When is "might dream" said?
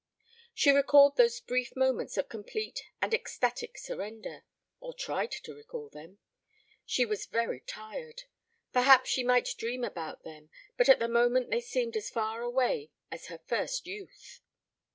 9.23-9.83